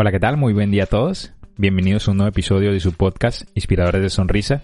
[0.00, 0.36] Hola, ¿qué tal?
[0.36, 1.32] Muy buen día a todos.
[1.56, 4.62] Bienvenidos a un nuevo episodio de su podcast Inspiradores de Sonrisa.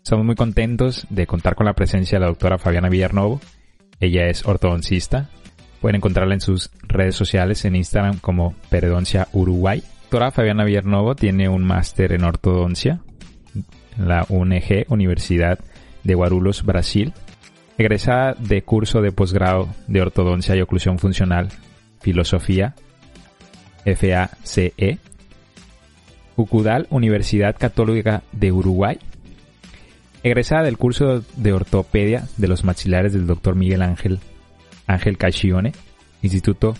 [0.00, 3.40] Estamos muy contentos de contar con la presencia de la doctora Fabiana Villarnovo.
[3.98, 5.30] Ella es ortodoncista.
[5.80, 9.80] Pueden encontrarla en sus redes sociales en Instagram como Perdoncia Uruguay.
[9.80, 13.00] La doctora Fabiana Villarnovo tiene un máster en ortodoncia
[13.98, 15.58] en la UNG, Universidad
[16.04, 17.14] de Guarulhos, Brasil.
[17.78, 21.48] Egresada de curso de posgrado de ortodoncia y oclusión funcional,
[22.00, 22.76] filosofía
[23.94, 24.98] FACE,
[26.36, 28.98] Ucudal, Universidad Católica de Uruguay,
[30.22, 33.54] egresada del curso de ortopedia de los maxilares del Dr.
[33.54, 34.18] Miguel Ángel
[34.86, 35.72] Ángel Cachione,
[36.22, 36.76] Instituto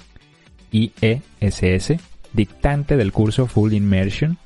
[0.73, 1.95] IESS,
[2.32, 4.38] dictante del curso Full Immersion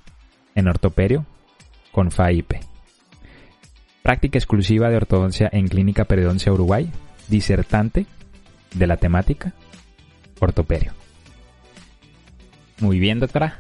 [0.55, 1.27] en ortopedio
[1.93, 2.53] con FAIP.
[4.03, 6.91] Práctica exclusiva de ortodoncia en Clínica Periodoncia Uruguay,
[7.29, 8.07] disertante
[8.75, 9.53] de la temática
[10.41, 10.93] ortopedio.
[12.81, 13.59] Muy bien, doctora.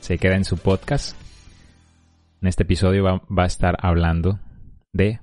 [0.00, 1.16] Se queda en su podcast.
[2.42, 4.40] En este episodio va, a estar hablando
[4.92, 5.22] de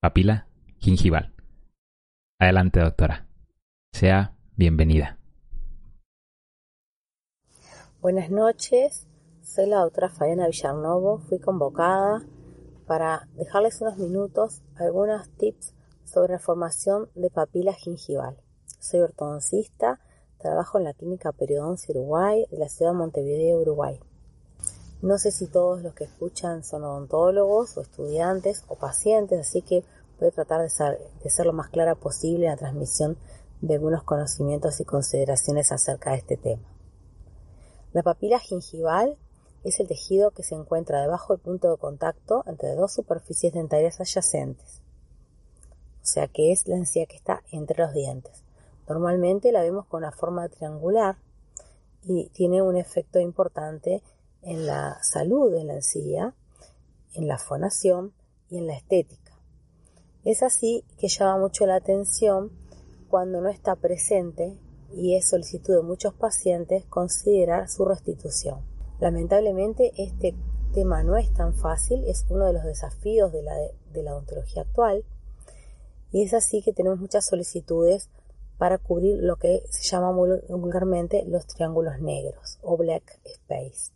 [0.00, 1.34] papila gingival.
[2.40, 3.26] Adelante, doctora.
[3.92, 5.18] Sea bienvenida.
[8.00, 9.06] Buenas noches.
[9.42, 11.18] Soy la doctora Fabiana Villarnovo.
[11.18, 12.24] Fui convocada
[12.86, 18.38] para dejarles unos minutos algunos tips sobre la formación de papila gingival.
[18.78, 20.00] Soy ortodoncista
[20.38, 23.98] Trabajo en la Clínica Periodoncia Uruguay de la ciudad de Montevideo, Uruguay.
[25.02, 29.82] No sé si todos los que escuchan son odontólogos o estudiantes o pacientes, así que
[30.20, 33.16] voy a tratar de ser, lo más clara posible en la transmisión
[33.60, 36.62] de algunos conocimientos y consideraciones acerca de este tema.
[37.92, 39.18] La papila gingival
[39.64, 44.00] es el tejido que se encuentra debajo del punto de contacto entre dos superficies dentarias
[44.00, 44.82] adyacentes,
[46.00, 48.44] o sea que es la encía que está entre los dientes.
[48.88, 51.16] Normalmente la vemos con una forma triangular
[52.04, 54.02] y tiene un efecto importante
[54.42, 56.34] en la salud de la encía,
[57.12, 58.14] en la fonación
[58.48, 59.38] y en la estética.
[60.24, 62.50] Es así que llama mucho la atención
[63.08, 64.58] cuando no está presente
[64.92, 68.60] y es solicitud de muchos pacientes considerar su restitución.
[69.00, 70.34] Lamentablemente este
[70.72, 73.54] tema no es tan fácil, es uno de los desafíos de la,
[73.92, 75.04] de la odontología actual
[76.10, 78.08] y es así que tenemos muchas solicitudes
[78.58, 83.92] para cubrir lo que se llama vulgarmente los triángulos negros o black space.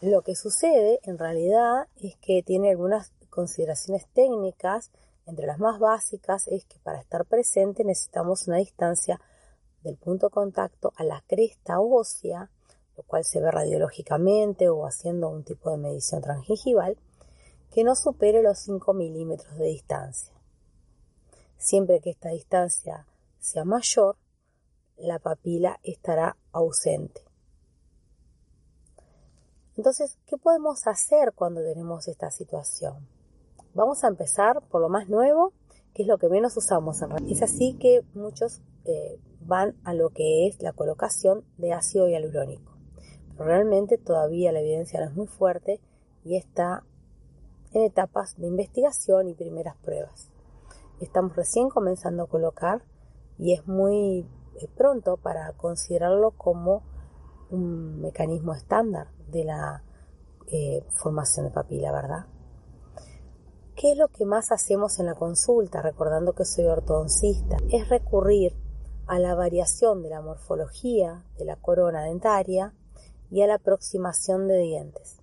[0.00, 4.90] Lo que sucede en realidad es que tiene algunas consideraciones técnicas,
[5.26, 9.20] entre las más básicas es que para estar presente necesitamos una distancia
[9.82, 12.50] del punto de contacto a la cresta ósea,
[12.96, 16.96] lo cual se ve radiológicamente o haciendo un tipo de medición transgingival,
[17.70, 20.37] que no supere los 5 milímetros de distancia.
[21.58, 23.04] Siempre que esta distancia
[23.40, 24.16] sea mayor,
[24.96, 27.20] la papila estará ausente.
[29.76, 33.08] Entonces, ¿qué podemos hacer cuando tenemos esta situación?
[33.74, 35.52] Vamos a empezar por lo más nuevo,
[35.94, 37.32] que es lo que menos usamos en realidad.
[37.32, 42.72] Es así que muchos eh, van a lo que es la colocación de ácido hialurónico.
[43.32, 45.80] Pero realmente todavía la evidencia no es muy fuerte
[46.24, 46.84] y está
[47.72, 50.30] en etapas de investigación y primeras pruebas
[51.00, 52.82] estamos recién comenzando a colocar
[53.38, 54.26] y es muy
[54.60, 56.82] eh, pronto para considerarlo como
[57.50, 59.84] un mecanismo estándar de la
[60.48, 62.26] eh, formación de papila, ¿verdad?
[63.76, 65.82] ¿Qué es lo que más hacemos en la consulta?
[65.82, 68.56] Recordando que soy ortodoncista, es recurrir
[69.06, 72.74] a la variación de la morfología de la corona dentaria
[73.30, 75.18] y a la aproximación de dientes.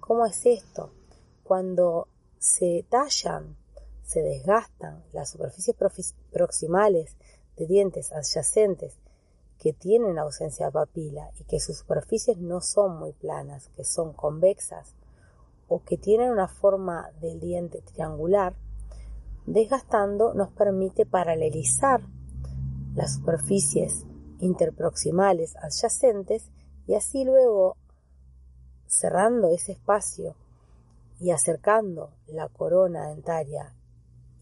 [0.00, 0.92] ¿Cómo es esto?
[1.42, 3.56] Cuando se tallan
[4.04, 7.16] se desgastan las superficies proximales
[7.56, 8.98] de dientes adyacentes
[9.58, 14.12] que tienen ausencia de papila y que sus superficies no son muy planas, que son
[14.12, 14.94] convexas
[15.68, 18.54] o que tienen una forma del diente triangular,
[19.46, 22.02] desgastando nos permite paralelizar
[22.94, 24.04] las superficies
[24.40, 26.50] interproximales adyacentes
[26.86, 27.76] y así luego
[28.86, 30.36] cerrando ese espacio
[31.18, 33.72] y acercando la corona dentaria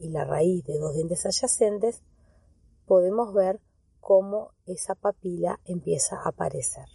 [0.02, 2.02] y la raíz de dos dientes adyacentes,
[2.86, 3.60] podemos ver
[4.00, 6.86] cómo esa papila empieza a aparecer.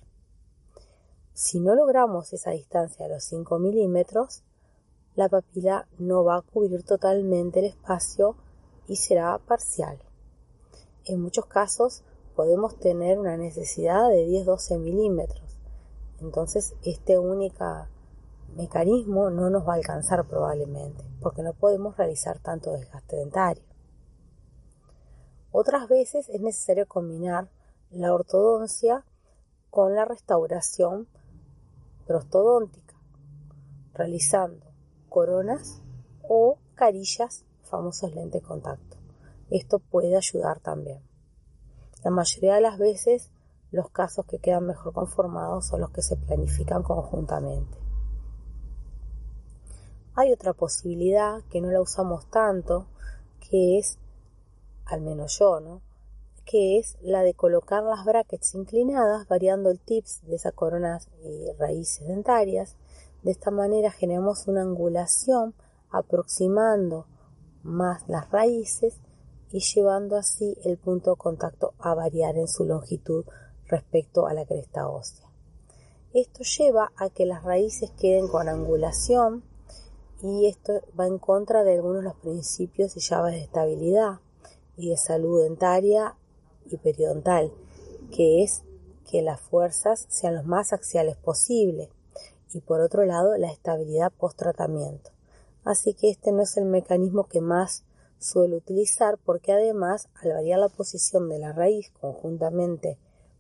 [1.34, 4.44] Si no logramos esa distancia de los 5 milímetros,
[5.16, 8.36] la papila no va a cubrir totalmente el espacio
[8.88, 9.98] y será parcial.
[11.06, 12.04] En muchos casos
[12.36, 15.58] podemos tener una necesidad de 10-12 milímetros.
[16.20, 17.90] Entonces este única
[18.58, 23.64] mecanismo no nos va a alcanzar probablemente, porque no podemos realizar tanto desgaste dentario.
[25.52, 27.50] Otras veces es necesario combinar
[27.92, 29.06] la ortodoncia
[29.70, 31.08] con la restauración
[32.06, 32.96] prostodóntica,
[33.94, 34.66] realizando
[35.08, 35.82] coronas
[36.28, 38.98] o carillas, famosos lentes de contacto.
[39.50, 41.02] Esto puede ayudar también.
[42.04, 43.32] La mayoría de las veces
[43.72, 47.87] los casos que quedan mejor conformados son los que se planifican conjuntamente.
[50.20, 52.88] Hay otra posibilidad que no la usamos tanto,
[53.40, 54.00] que es,
[54.86, 55.82] al menos yo, ¿no?
[56.44, 61.52] que es la de colocar las brackets inclinadas variando el tips de esas coronas y
[61.60, 62.76] raíces dentarias.
[63.22, 65.54] De esta manera generamos una angulación
[65.92, 67.06] aproximando
[67.62, 68.96] más las raíces
[69.52, 73.24] y llevando así el punto de contacto a variar en su longitud
[73.68, 75.28] respecto a la cresta ósea.
[76.16, 79.44] Esto lleva a que las raíces queden con angulación
[80.22, 84.20] y esto va en contra de algunos de los principios y llaves de estabilidad
[84.76, 86.16] y de salud dentaria
[86.66, 87.52] y periodontal,
[88.16, 88.64] que es
[89.10, 91.90] que las fuerzas sean lo más axiales posible
[92.54, 95.12] y por otro lado la estabilidad post tratamiento.
[95.64, 97.84] Así que este no es el mecanismo que más
[98.20, 102.98] suelo utilizar porque además al variar la posición de la raíz conjuntamente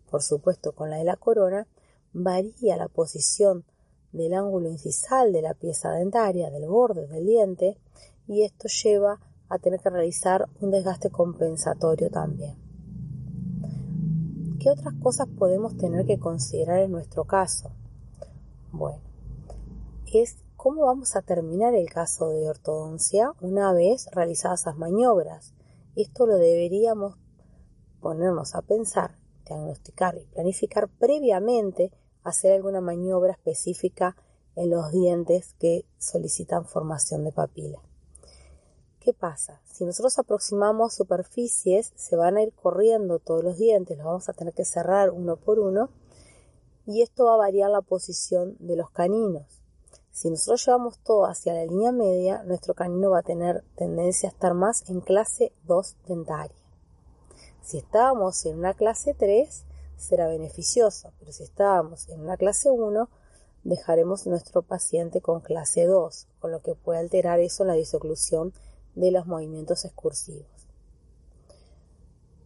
[0.09, 1.67] por supuesto con la de la corona
[2.13, 3.65] varía la posición
[4.11, 7.77] del ángulo incisal de la pieza dentaria del borde del diente
[8.27, 9.19] y esto lleva
[9.49, 12.57] a tener que realizar un desgaste compensatorio también.
[14.59, 17.71] ¿Qué otras cosas podemos tener que considerar en nuestro caso?
[18.71, 19.01] Bueno,
[20.13, 25.53] es cómo vamos a terminar el caso de ortodoncia una vez realizadas las maniobras.
[25.95, 27.15] Esto lo deberíamos
[28.01, 31.91] ponernos a pensar, diagnosticar y planificar previamente
[32.29, 34.15] hacer alguna maniobra específica
[34.55, 37.81] en los dientes que solicitan formación de papila.
[38.99, 39.61] ¿Qué pasa?
[39.63, 44.33] Si nosotros aproximamos superficies, se van a ir corriendo todos los dientes, los vamos a
[44.33, 45.89] tener que cerrar uno por uno
[46.85, 49.61] y esto va a variar la posición de los caninos.
[50.11, 54.33] Si nosotros llevamos todo hacia la línea media, nuestro canino va a tener tendencia a
[54.33, 56.57] estar más en clase 2 dentaria.
[57.61, 59.66] Si estábamos en una clase 3,
[59.97, 63.09] será beneficioso, pero si estábamos en una clase 1,
[63.63, 68.53] dejaremos nuestro paciente con clase 2, con lo que puede alterar eso la disoclusión
[68.95, 70.47] de los movimientos excursivos.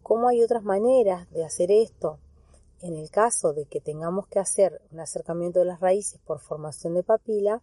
[0.02, 2.20] ¿Cómo hay otras maneras de hacer esto?
[2.82, 6.96] En el caso de que tengamos que hacer un acercamiento de las raíces por formación
[6.96, 7.62] de papila,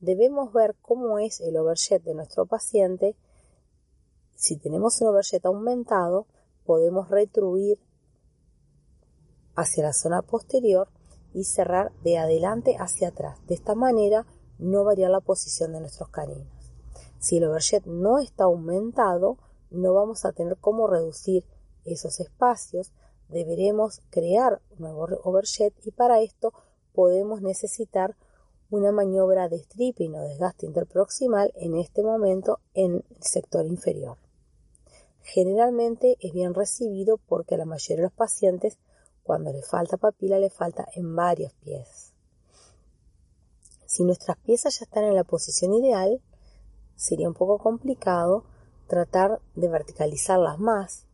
[0.00, 3.16] debemos ver cómo es el overjet de nuestro paciente.
[4.36, 6.26] Si tenemos un overjet aumentado,
[6.64, 7.80] podemos retruir
[9.60, 10.88] hacia la zona posterior
[11.32, 13.38] y cerrar de adelante hacia atrás.
[13.46, 14.26] De esta manera
[14.58, 16.48] no varía la posición de nuestros caninos.
[17.18, 19.38] Si el overjet no está aumentado,
[19.70, 21.44] no vamos a tener cómo reducir
[21.84, 22.92] esos espacios.
[23.28, 26.52] Deberemos crear un nuevo overjet y para esto
[26.92, 28.16] podemos necesitar
[28.70, 34.16] una maniobra de stripping o desgaste interproximal en este momento en el sector inferior.
[35.22, 38.78] Generalmente es bien recibido porque la mayoría de los pacientes
[39.30, 42.12] cuando le falta papila le falta en varios pies.
[43.86, 46.20] Si nuestras piezas ya están en la posición ideal,
[46.96, 48.42] sería un poco complicado
[48.88, 51.06] tratar de verticalizarlas más.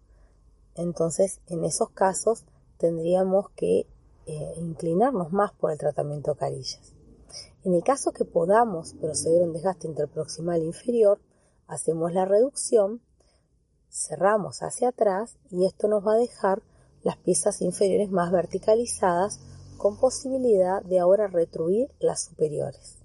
[0.77, 2.47] Entonces, en esos casos
[2.79, 3.87] tendríamos que
[4.25, 6.95] eh, inclinarnos más por el tratamiento de carillas.
[7.65, 11.21] En el caso que podamos proceder a un desgaste interproximal inferior,
[11.67, 13.03] hacemos la reducción,
[13.91, 16.63] cerramos hacia atrás y esto nos va a dejar
[17.07, 19.39] las piezas inferiores más verticalizadas
[19.77, 22.97] con posibilidad de ahora retruir las superiores.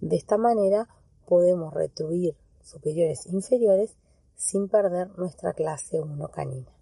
[0.00, 0.88] De esta manera
[1.26, 3.98] podemos retruir superiores e inferiores
[4.36, 6.72] sin perder nuestra clase 1 canina.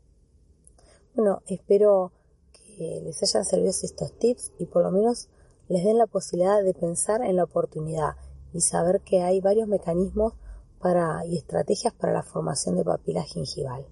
[1.17, 2.13] Bueno, espero
[2.53, 5.29] que les hayan servido estos tips y por lo menos
[5.67, 8.15] les den la posibilidad de pensar en la oportunidad
[8.53, 10.35] y saber que hay varios mecanismos
[10.79, 13.85] para, y estrategias para la formación de papila gingival.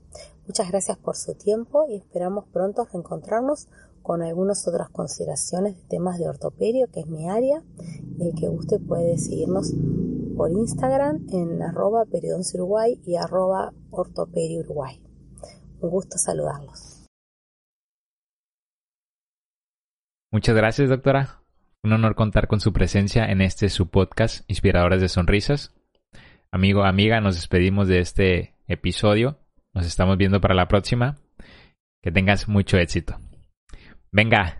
[0.48, 3.68] Muchas gracias por su tiempo y esperamos pronto reencontrarnos
[4.00, 7.62] con algunas otras consideraciones de temas de ortoperio, que es mi área.
[8.18, 9.74] El que guste puede seguirnos
[10.34, 12.04] por Instagram en arroba
[12.54, 15.02] Uruguay y arroba Uruguay.
[15.82, 17.04] Un gusto saludarlos.
[20.32, 21.42] Muchas gracias, doctora.
[21.84, 25.74] Un honor contar con su presencia en este su podcast Inspiradores de Sonrisas.
[26.50, 29.36] Amigo, amiga, nos despedimos de este episodio.
[29.74, 31.16] Nos estamos viendo para la próxima.
[32.02, 33.18] Que tengas mucho éxito.
[34.12, 34.58] Venga,